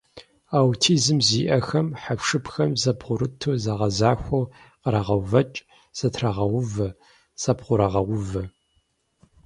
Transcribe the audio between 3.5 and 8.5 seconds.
зэгъэзэхуауэ кърагъэувэкӀ, зэтрагъэувэ, зэбгъурагъэувэ.